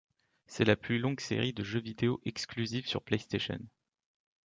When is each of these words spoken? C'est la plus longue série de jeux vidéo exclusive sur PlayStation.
C'est 0.47 0.65
la 0.65 0.75
plus 0.75 0.97
longue 0.97 1.19
série 1.19 1.53
de 1.53 1.63
jeux 1.63 1.79
vidéo 1.79 2.21
exclusive 2.25 2.87
sur 2.87 3.03
PlayStation. 3.03 3.59